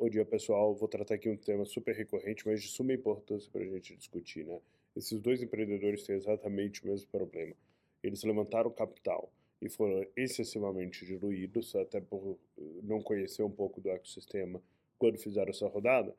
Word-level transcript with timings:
Bom 0.00 0.08
dia, 0.08 0.24
pessoal. 0.24 0.72
Vou 0.76 0.86
tratar 0.86 1.14
aqui 1.14 1.28
um 1.28 1.36
tema 1.36 1.64
super 1.64 1.92
recorrente, 1.92 2.46
mas 2.46 2.62
de 2.62 2.68
suma 2.68 2.92
importância 2.92 3.50
para 3.50 3.62
a 3.62 3.66
gente 3.66 3.96
discutir, 3.96 4.44
né? 4.44 4.60
Esses 4.94 5.20
dois 5.20 5.42
empreendedores 5.42 6.04
têm 6.04 6.14
exatamente 6.14 6.84
o 6.84 6.86
mesmo 6.86 7.08
problema. 7.08 7.52
Eles 8.00 8.22
levantaram 8.22 8.70
capital 8.70 9.28
e 9.60 9.68
foram 9.68 10.06
excessivamente 10.16 11.04
diluídos, 11.04 11.74
até 11.74 12.00
por 12.00 12.38
não 12.84 13.02
conhecer 13.02 13.42
um 13.42 13.50
pouco 13.50 13.80
do 13.80 13.90
ecossistema 13.90 14.62
quando 15.00 15.18
fizeram 15.18 15.50
essa 15.50 15.66
rodada. 15.66 16.14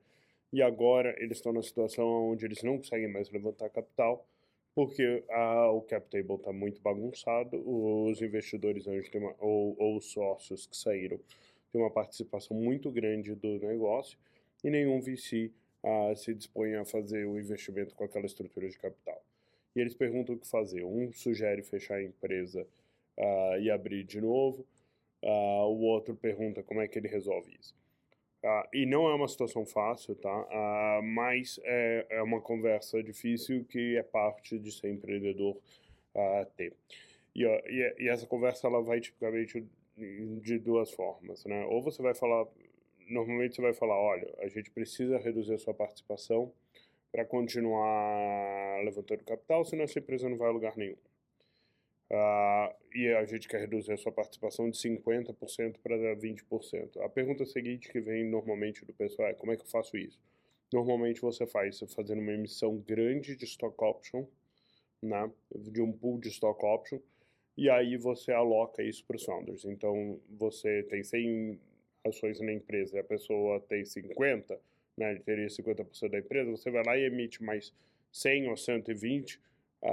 E 0.51 0.61
agora 0.61 1.15
eles 1.17 1.37
estão 1.37 1.53
na 1.53 1.61
situação 1.61 2.31
onde 2.31 2.43
eles 2.43 2.61
não 2.61 2.75
conseguem 2.75 3.07
mais 3.07 3.29
levantar 3.31 3.69
capital, 3.69 4.27
porque 4.75 5.23
a, 5.29 5.71
o 5.71 5.81
cap 5.83 6.05
table 6.09 6.35
está 6.35 6.51
muito 6.51 6.81
bagunçado, 6.81 7.55
os 7.65 8.21
investidores 8.21 8.85
uma, 8.87 9.33
ou, 9.39 9.73
ou 9.79 9.95
os 9.95 10.11
sócios 10.11 10.67
que 10.67 10.75
saíram 10.75 11.17
tem 11.71 11.81
uma 11.81 11.91
participação 11.91 12.55
muito 12.55 12.91
grande 12.91 13.33
do 13.35 13.59
negócio 13.59 14.17
e 14.63 14.69
nenhum 14.69 14.99
VC 14.99 15.51
uh, 15.83 16.15
se 16.15 16.33
dispõe 16.33 16.75
a 16.75 16.85
fazer 16.85 17.25
o 17.25 17.39
investimento 17.39 17.95
com 17.95 18.03
aquela 18.03 18.25
estrutura 18.25 18.67
de 18.69 18.77
capital. 18.77 19.21
E 19.75 19.79
eles 19.79 19.93
perguntam 19.93 20.35
o 20.35 20.39
que 20.39 20.47
fazer. 20.47 20.83
Um 20.83 21.13
sugere 21.13 21.61
fechar 21.61 21.95
a 21.95 22.03
empresa 22.03 22.65
uh, 23.17 23.59
e 23.59 23.69
abrir 23.69 24.03
de 24.03 24.19
novo, 24.19 24.65
uh, 25.23 25.67
o 25.67 25.81
outro 25.81 26.15
pergunta 26.15 26.63
como 26.63 26.81
é 26.81 26.87
que 26.87 26.97
ele 26.97 27.07
resolve 27.07 27.55
isso. 27.59 27.75
e 28.73 28.85
não 28.85 29.09
é 29.09 29.13
uma 29.13 29.27
situação 29.27 29.65
fácil, 29.65 30.15
tá? 30.15 31.01
mas 31.03 31.59
é, 31.63 32.05
é, 32.09 32.21
uma 32.21 32.39
conversa 32.39 33.03
difícil 33.03 33.65
que 33.65 33.97
é 33.97 34.03
parte 34.03 34.57
de 34.57 34.71
ser 34.71 34.89
empreendedor 34.89 35.57
ter. 36.55 36.73
E, 37.45 38.03
e, 38.03 38.09
essa 38.09 38.27
conversa 38.27 38.67
ela 38.67 38.81
vai 38.81 38.99
tipicamente 38.99 39.65
de 40.41 40.59
duas 40.59 40.91
formas, 40.91 41.45
né? 41.45 41.65
Ou 41.65 41.81
você 41.81 42.01
vai 42.01 42.13
falar, 42.13 42.45
normalmente 43.07 43.55
você 43.55 43.61
vai 43.61 43.73
falar, 43.73 43.99
olha, 43.99 44.33
a 44.39 44.47
gente 44.47 44.71
precisa 44.71 45.17
reduzir 45.17 45.53
a 45.53 45.57
sua 45.57 45.73
participação 45.73 46.51
para 47.11 47.25
continuar 47.25 48.81
levantando 48.83 49.23
capital, 49.23 49.65
senão 49.65 49.83
essa 49.83 49.99
empresa 49.99 50.29
não 50.29 50.37
vai 50.37 50.49
a 50.49 50.51
lugar 50.51 50.77
nenhum. 50.77 50.97
Uh, 52.11 52.73
e 52.93 53.07
a 53.13 53.23
gente 53.25 53.47
quer 53.47 53.61
reduzir 53.61 53.93
a 53.93 53.97
sua 53.97 54.11
participação 54.11 54.69
de 54.69 54.77
50% 54.77 55.77
para 55.81 55.95
20%. 56.15 57.01
A 57.01 57.09
pergunta 57.09 57.45
seguinte 57.45 57.89
que 57.89 58.01
vem 58.01 58.25
normalmente 58.25 58.83
do 58.83 58.93
pessoal 58.93 59.29
é 59.29 59.33
como 59.33 59.51
é 59.51 59.55
que 59.55 59.61
eu 59.61 59.67
faço 59.67 59.95
isso? 59.95 60.19
Normalmente 60.73 61.21
você 61.21 61.45
faz 61.45 61.79
fazendo 61.95 62.19
uma 62.19 62.33
emissão 62.33 62.77
grande 62.77 63.35
de 63.35 63.45
stock 63.45 63.75
option, 63.83 64.25
né, 65.01 65.31
de 65.55 65.81
um 65.81 65.91
pool 65.91 66.19
de 66.19 66.29
stock 66.29 66.63
option, 66.65 66.99
e 67.59 67.69
aí 67.69 67.97
você 67.97 68.31
aloca 68.31 68.81
isso 68.81 69.03
para 69.05 69.17
os 69.17 69.25
founders. 69.25 69.65
Então, 69.65 70.17
você 70.29 70.81
tem 70.83 71.03
100 71.03 71.59
ações 72.07 72.39
na 72.39 72.53
empresa 72.53 72.95
e 72.95 72.99
a 73.01 73.03
pessoa 73.03 73.59
tem 73.59 73.83
50, 73.83 74.57
né, 74.95 75.11
ele 75.11 75.19
teria 75.19 75.47
50% 75.47 76.09
da 76.09 76.19
empresa, 76.19 76.49
você 76.49 76.71
vai 76.71 76.83
lá 76.85 76.97
e 76.97 77.03
emite 77.03 77.43
mais 77.43 77.73
100 78.13 78.47
ou 78.47 78.55
120 78.55 79.35
uh, 79.83 79.89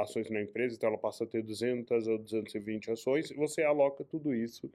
ações 0.00 0.28
na 0.28 0.42
empresa, 0.42 0.74
então 0.74 0.88
ela 0.88 0.98
passa 0.98 1.22
a 1.22 1.26
ter 1.26 1.40
200 1.40 2.08
ou 2.08 2.18
220 2.18 2.90
ações, 2.90 3.30
e 3.30 3.34
você 3.34 3.62
aloca 3.62 4.02
tudo 4.02 4.34
isso 4.34 4.68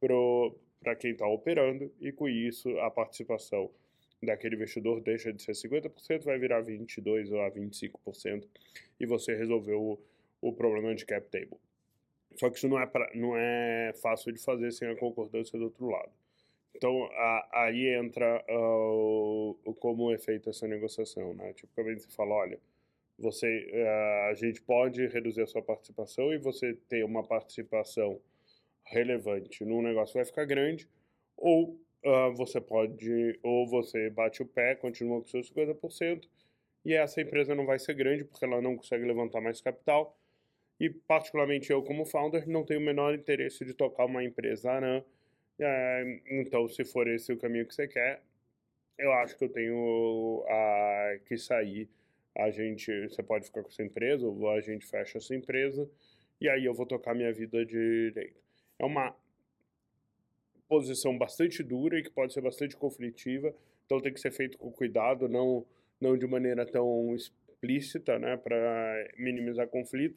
para 0.00 0.96
quem 0.96 1.12
está 1.12 1.28
operando, 1.28 1.92
e 2.00 2.10
com 2.10 2.28
isso 2.28 2.68
a 2.80 2.90
participação 2.90 3.70
daquele 4.20 4.56
investidor 4.56 5.00
deixa 5.00 5.32
de 5.32 5.40
ser 5.40 5.52
50%, 5.52 6.24
vai 6.24 6.36
virar 6.36 6.64
22% 6.64 7.30
ou 7.30 7.42
a 7.42 7.50
25%, 7.52 8.44
e 8.98 9.06
você 9.06 9.36
resolveu 9.36 10.00
o 10.40 10.52
problema 10.52 10.94
de 10.94 11.04
cap 11.04 11.28
table. 11.30 11.58
Só 12.36 12.48
que 12.48 12.56
isso 12.56 12.68
não 12.68 12.80
é, 12.80 12.86
pra, 12.86 13.10
não 13.14 13.36
é 13.36 13.92
fácil 14.00 14.32
de 14.32 14.42
fazer 14.42 14.70
sem 14.72 14.88
a 14.88 14.96
concordância 14.96 15.58
do 15.58 15.64
outro 15.66 15.88
lado. 15.88 16.10
Então, 16.74 17.04
a, 17.12 17.48
aí 17.64 17.94
entra 17.94 18.44
uh, 18.48 19.58
o, 19.64 19.74
como 19.74 20.12
é 20.12 20.18
feita 20.18 20.50
essa 20.50 20.66
negociação, 20.66 21.34
né? 21.34 21.52
Tipicamente 21.52 22.02
você 22.02 22.10
fala, 22.10 22.34
olha, 22.34 22.58
você, 23.18 23.46
uh, 23.46 24.30
a 24.30 24.34
gente 24.34 24.62
pode 24.62 25.06
reduzir 25.08 25.42
a 25.42 25.46
sua 25.46 25.62
participação 25.62 26.32
e 26.32 26.38
você 26.38 26.74
ter 26.88 27.04
uma 27.04 27.22
participação 27.22 28.20
relevante 28.84 29.64
num 29.64 29.82
negócio 29.82 30.14
vai 30.14 30.24
ficar 30.24 30.44
grande, 30.44 30.88
ou 31.36 31.78
uh, 32.04 32.34
você 32.36 32.60
pode, 32.60 33.38
ou 33.42 33.66
você 33.68 34.08
bate 34.10 34.42
o 34.42 34.46
pé, 34.46 34.74
continua 34.74 35.20
com 35.20 35.28
seus 35.28 35.52
50%, 35.52 36.26
e 36.84 36.94
essa 36.94 37.20
empresa 37.20 37.54
não 37.54 37.66
vai 37.66 37.78
ser 37.78 37.94
grande 37.94 38.24
porque 38.24 38.44
ela 38.44 38.60
não 38.60 38.76
consegue 38.76 39.04
levantar 39.04 39.40
mais 39.40 39.60
capital, 39.60 40.18
e, 40.80 40.88
particularmente 40.88 41.70
eu, 41.70 41.82
como 41.82 42.06
founder, 42.06 42.48
não 42.48 42.64
tenho 42.64 42.80
o 42.80 42.82
menor 42.82 43.14
interesse 43.14 43.66
de 43.66 43.74
tocar 43.74 44.06
uma 44.06 44.24
empresa 44.24 44.72
ARAM. 44.72 45.04
É, 45.58 46.20
então, 46.30 46.66
se 46.68 46.86
for 46.86 47.06
esse 47.06 47.30
o 47.30 47.36
caminho 47.36 47.66
que 47.66 47.74
você 47.74 47.86
quer, 47.86 48.22
eu 48.98 49.12
acho 49.12 49.36
que 49.36 49.44
eu 49.44 49.50
tenho 49.50 50.42
a, 50.48 51.18
que 51.26 51.36
sair. 51.36 51.86
A 52.34 52.50
gente, 52.50 52.90
você 53.08 53.22
pode 53.22 53.44
ficar 53.44 53.62
com 53.62 53.68
essa 53.68 53.82
empresa, 53.82 54.26
ou 54.26 54.48
a 54.48 54.60
gente 54.62 54.86
fecha 54.86 55.18
essa 55.18 55.34
empresa, 55.34 55.86
e 56.40 56.48
aí 56.48 56.64
eu 56.64 56.72
vou 56.72 56.86
tocar 56.86 57.14
minha 57.14 57.32
vida 57.32 57.64
direito. 57.66 58.40
É 58.78 58.84
uma 58.84 59.14
posição 60.66 61.18
bastante 61.18 61.62
dura 61.62 61.98
e 61.98 62.02
que 62.02 62.10
pode 62.10 62.32
ser 62.32 62.40
bastante 62.40 62.74
conflitiva, 62.74 63.54
então 63.84 64.00
tem 64.00 64.14
que 64.14 64.20
ser 64.20 64.30
feito 64.30 64.56
com 64.56 64.70
cuidado, 64.72 65.28
não, 65.28 65.66
não 66.00 66.16
de 66.16 66.26
maneira 66.26 66.64
tão 66.64 67.14
explícita, 67.14 68.18
né, 68.18 68.36
para 68.38 69.12
minimizar 69.18 69.68
conflito 69.68 70.16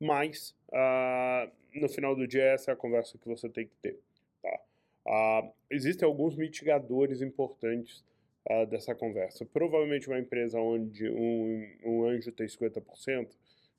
mas 0.00 0.54
uh, 0.70 1.50
no 1.74 1.88
final 1.88 2.14
do 2.14 2.26
dia 2.26 2.44
essa 2.44 2.70
é 2.70 2.74
a 2.74 2.76
conversa 2.76 3.18
que 3.18 3.26
você 3.26 3.48
tem 3.48 3.66
que 3.66 3.76
ter. 3.82 3.98
Tá? 4.42 4.60
Uh, 5.06 5.52
existem 5.70 6.06
alguns 6.06 6.36
mitigadores 6.36 7.22
importantes 7.22 8.04
uh, 8.50 8.66
dessa 8.66 8.94
conversa. 8.94 9.44
Provavelmente 9.46 10.08
uma 10.08 10.18
empresa 10.18 10.58
onde 10.58 11.08
um, 11.08 11.76
um 11.84 12.04
anjo 12.04 12.32
tem 12.32 12.46
50% 12.46 13.28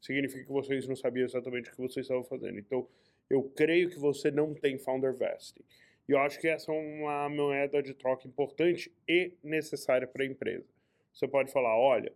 significa 0.02 0.46
que 0.46 0.52
vocês 0.52 0.88
não 0.88 0.96
sabiam 0.96 1.26
exatamente 1.26 1.70
o 1.70 1.72
que 1.72 1.82
vocês 1.82 2.06
estavam 2.06 2.24
fazendo. 2.24 2.60
Então, 2.60 2.88
eu 3.30 3.44
creio 3.44 3.90
que 3.90 4.00
você 4.00 4.32
não 4.32 4.54
tem 4.54 4.78
founder 4.78 5.14
vesting. 5.14 5.64
E 6.08 6.14
eu 6.14 6.20
acho 6.20 6.40
que 6.40 6.48
essa 6.48 6.72
é 6.72 6.76
uma 6.76 7.28
moeda 7.30 7.82
de 7.84 7.94
troca 7.94 8.28
importante 8.28 8.92
e 9.08 9.34
necessária 9.44 10.08
para 10.08 10.24
a 10.24 10.26
empresa. 10.26 10.66
Você 11.14 11.28
pode 11.28 11.52
falar, 11.52 11.78
olha, 11.78 12.14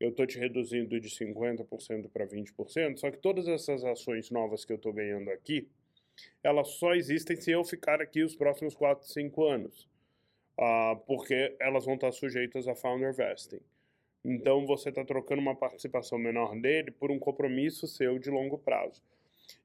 eu 0.00 0.10
estou 0.10 0.26
te 0.26 0.38
reduzindo 0.38 0.98
de 1.00 1.08
50% 1.08 2.10
para 2.10 2.26
20%, 2.26 2.96
só 2.98 3.10
que 3.10 3.18
todas 3.18 3.46
essas 3.48 3.84
ações 3.84 4.30
novas 4.30 4.64
que 4.64 4.72
eu 4.72 4.76
estou 4.76 4.92
ganhando 4.92 5.30
aqui, 5.30 5.68
elas 6.42 6.68
só 6.68 6.94
existem 6.94 7.36
se 7.36 7.50
eu 7.50 7.64
ficar 7.64 8.00
aqui 8.00 8.22
os 8.22 8.34
próximos 8.34 8.74
4, 8.74 9.06
5 9.06 9.44
anos, 9.44 9.88
uh, 10.58 10.96
porque 11.06 11.56
elas 11.60 11.84
vão 11.84 11.94
estar 11.94 12.12
sujeitas 12.12 12.66
a 12.68 12.74
founder 12.74 13.14
vesting. 13.14 13.60
Então 14.24 14.66
você 14.66 14.88
está 14.90 15.04
trocando 15.04 15.40
uma 15.40 15.54
participação 15.54 16.18
menor 16.18 16.54
dele 16.60 16.90
por 16.90 17.10
um 17.10 17.18
compromisso 17.18 17.86
seu 17.86 18.18
de 18.18 18.30
longo 18.30 18.58
prazo. 18.58 19.02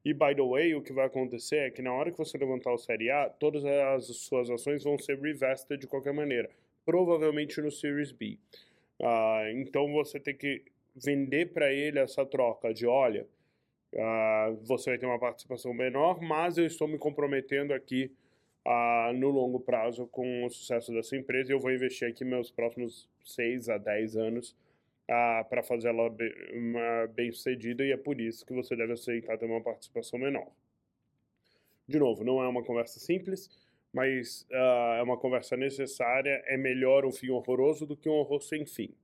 E, 0.04 0.12
by 0.12 0.34
the 0.34 0.42
way, 0.42 0.74
o 0.74 0.82
que 0.82 0.92
vai 0.92 1.06
acontecer 1.06 1.56
é 1.56 1.70
que 1.70 1.82
na 1.82 1.92
hora 1.92 2.10
que 2.10 2.18
você 2.18 2.36
levantar 2.36 2.72
o 2.72 2.78
Série 2.78 3.10
A, 3.10 3.28
todas 3.28 3.64
as 3.64 4.06
suas 4.16 4.50
ações 4.50 4.82
vão 4.82 4.98
ser 4.98 5.18
revested 5.18 5.80
de 5.80 5.86
qualquer 5.86 6.12
maneira, 6.12 6.50
provavelmente 6.84 7.60
no 7.60 7.70
Series 7.70 8.12
B. 8.12 8.38
Ah, 9.02 9.44
então 9.52 9.92
você 9.92 10.18
tem 10.18 10.36
que 10.36 10.64
vender 10.94 11.52
para 11.52 11.72
ele 11.72 11.98
essa 11.98 12.26
troca 12.26 12.72
de, 12.74 12.86
olha, 12.86 13.26
ah, 13.96 14.54
você 14.64 14.90
vai 14.90 14.98
ter 14.98 15.06
uma 15.06 15.18
participação 15.18 15.72
menor, 15.72 16.20
mas 16.20 16.58
eu 16.58 16.66
estou 16.66 16.88
me 16.88 16.98
comprometendo 16.98 17.72
aqui 17.72 18.12
ah, 18.64 19.12
no 19.14 19.30
longo 19.30 19.60
prazo 19.60 20.06
com 20.08 20.44
o 20.44 20.50
sucesso 20.50 20.92
dessa 20.92 21.16
empresa 21.16 21.52
e 21.52 21.54
eu 21.54 21.60
vou 21.60 21.72
investir 21.72 22.08
aqui 22.08 22.24
meus 22.24 22.50
próximos 22.50 23.08
6 23.24 23.68
a 23.68 23.78
10 23.78 24.16
anos 24.16 24.56
para 25.48 25.62
fazer 25.62 25.88
ela 25.88 26.10
bem, 26.10 26.30
bem 27.14 27.32
sucedida 27.32 27.82
e 27.82 27.92
é 27.92 27.96
por 27.96 28.20
isso 28.20 28.44
que 28.44 28.52
você 28.52 28.76
deve 28.76 28.92
aceitar 28.92 29.38
ter 29.38 29.46
uma 29.46 29.62
participação 29.62 30.18
menor. 30.18 30.48
De 31.86 31.98
novo, 31.98 32.22
não 32.22 32.42
é 32.42 32.46
uma 32.46 32.62
conversa 32.62 33.00
simples, 33.00 33.48
mas 33.92 34.46
uh, 34.50 34.98
é 34.98 35.02
uma 35.02 35.16
conversa 35.16 35.56
necessária. 35.56 36.42
É 36.46 36.56
melhor 36.56 37.04
um 37.04 37.12
fim 37.12 37.30
horroroso 37.30 37.86
do 37.86 37.96
que 37.96 38.08
um 38.08 38.12
horror 38.12 38.40
sem 38.40 38.66
fim. 38.66 38.94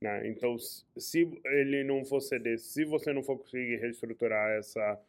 Né? 0.00 0.28
Então, 0.28 0.56
se 0.58 1.40
ele 1.46 1.82
não 1.84 2.04
for 2.04 2.20
ceder, 2.20 2.58
se 2.58 2.84
você 2.84 3.12
não 3.12 3.22
for 3.22 3.38
conseguir 3.38 3.76
reestruturar 3.76 4.58
essa 4.58 5.00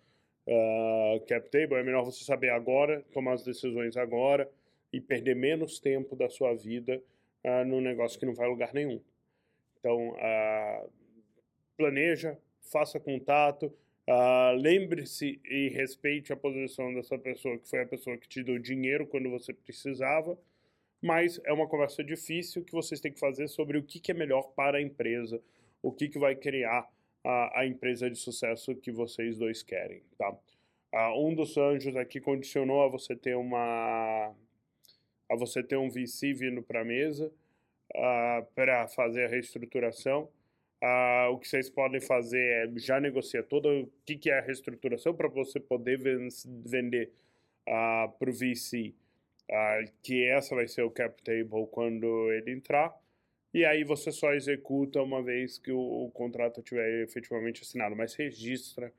uh, 0.47 1.19
cap 1.27 1.49
table, 1.49 1.75
é 1.75 1.83
melhor 1.83 2.03
você 2.03 2.23
saber 2.23 2.49
agora, 2.49 3.03
tomar 3.11 3.33
as 3.33 3.43
decisões 3.43 3.97
agora 3.97 4.49
e 4.93 5.01
perder 5.01 5.35
menos 5.35 5.79
tempo 5.79 6.15
da 6.15 6.29
sua 6.29 6.53
vida 6.53 7.01
uh, 7.43 7.65
num 7.65 7.81
negócio 7.81 8.19
que 8.19 8.25
não 8.25 8.33
vai 8.33 8.47
a 8.47 8.49
lugar 8.49 8.73
nenhum. 8.73 9.01
Então, 9.79 10.09
uh, 10.09 10.89
planeja, 11.75 12.37
faça 12.71 12.99
contato, 12.99 13.71
Uh, 14.07 14.55
Lembre-se 14.57 15.41
e 15.43 15.69
respeite 15.69 16.31
a 16.31 16.37
posição 16.37 16.93
dessa 16.93 17.17
pessoa, 17.17 17.57
que 17.57 17.67
foi 17.67 17.81
a 17.81 17.87
pessoa 17.87 18.17
que 18.17 18.27
te 18.27 18.43
deu 18.43 18.59
dinheiro 18.59 19.07
quando 19.07 19.29
você 19.31 19.51
precisava, 19.51 20.37
mas 21.01 21.41
é 21.43 21.51
uma 21.51 21.67
conversa 21.67 22.03
difícil 22.03 22.63
que 22.63 22.71
vocês 22.71 23.01
têm 23.01 23.11
que 23.11 23.19
fazer 23.19 23.47
sobre 23.47 23.77
o 23.77 23.83
que, 23.83 23.99
que 23.99 24.11
é 24.11 24.13
melhor 24.13 24.53
para 24.55 24.77
a 24.77 24.81
empresa, 24.81 25.41
o 25.81 25.91
que, 25.91 26.07
que 26.07 26.19
vai 26.19 26.35
criar 26.35 26.87
a, 27.23 27.61
a 27.61 27.65
empresa 27.65 28.09
de 28.09 28.17
sucesso 28.17 28.75
que 28.75 28.91
vocês 28.91 29.37
dois 29.37 29.63
querem, 29.63 30.03
tá? 30.17 30.31
Uh, 30.93 31.27
um 31.27 31.33
dos 31.33 31.57
anjos 31.57 31.95
aqui 31.95 32.21
condicionou 32.21 32.83
a 32.83 32.87
você 32.87 33.15
ter 33.15 33.35
uma 33.35 34.33
a 35.27 35.35
você 35.35 35.63
ter 35.63 35.77
um 35.77 35.89
VC 35.89 36.33
vindo 36.33 36.61
para 36.61 36.81
a 36.81 36.85
mesa 36.85 37.31
uh, 37.95 38.45
para 38.53 38.87
fazer 38.87 39.25
a 39.25 39.27
reestruturação. 39.27 40.29
Uh, 40.83 41.31
o 41.31 41.39
que 41.39 41.47
vocês 41.47 41.69
podem 41.69 42.01
fazer 42.01 42.37
é 42.37 42.79
já 42.79 42.99
negociar 42.99 43.43
todo 43.43 43.67
o 43.69 43.91
que, 44.05 44.17
que 44.17 44.29
é 44.29 44.37
a 44.37 44.41
reestruturação 44.41 45.15
para 45.15 45.27
você 45.27 45.59
poder 45.59 45.97
vender 46.63 47.11
uh, 47.67 48.11
para 48.19 48.29
o 48.29 48.33
VC, 48.33 48.93
uh, 49.49 49.91
que 50.03 50.25
essa 50.25 50.53
vai 50.53 50.67
ser 50.67 50.83
o 50.83 50.91
cap 50.91 51.21
table 51.23 51.67
quando 51.71 52.31
ele 52.33 52.51
entrar. 52.51 52.93
E 53.53 53.63
aí 53.63 53.83
você 53.85 54.11
só 54.11 54.33
executa 54.33 55.01
uma 55.01 55.23
vez 55.23 55.57
que 55.57 55.71
o, 55.71 55.79
o 56.05 56.11
contrato 56.11 56.59
estiver 56.59 57.03
efetivamente 57.03 57.61
assinado, 57.61 57.95
mas 57.95 58.13
registra 58.13 58.91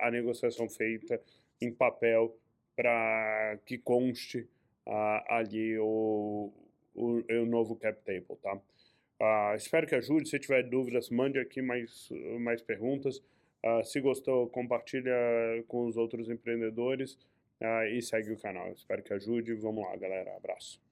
a 0.00 0.10
negociação 0.10 0.68
feita 0.68 1.20
em 1.60 1.72
papel 1.72 2.36
para 2.76 3.58
que 3.64 3.78
conste 3.78 4.46
ali 5.28 5.78
o, 5.78 6.52
o, 6.94 7.22
o 7.28 7.46
novo 7.46 7.74
cap 7.74 7.98
table, 8.04 8.36
tá? 8.42 8.60
Uh, 9.20 9.54
espero 9.56 9.86
que 9.86 9.94
ajude. 9.94 10.28
Se 10.28 10.38
tiver 10.38 10.62
dúvidas, 10.64 11.10
mande 11.10 11.38
aqui 11.38 11.62
mais, 11.62 12.08
mais 12.40 12.62
perguntas. 12.62 13.18
Uh, 13.64 13.82
se 13.84 14.00
gostou, 14.00 14.48
compartilha 14.48 15.14
com 15.68 15.86
os 15.86 15.96
outros 15.96 16.28
empreendedores 16.28 17.14
uh, 17.62 17.84
e 17.90 18.02
segue 18.02 18.32
o 18.32 18.38
canal. 18.38 18.70
Espero 18.72 19.02
que 19.02 19.12
ajude. 19.12 19.54
Vamos 19.54 19.84
lá, 19.84 19.96
galera. 19.96 20.36
Abraço. 20.36 20.84